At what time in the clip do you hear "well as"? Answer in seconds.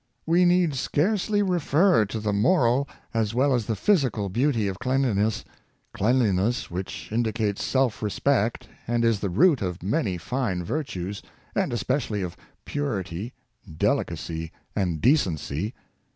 3.35-3.67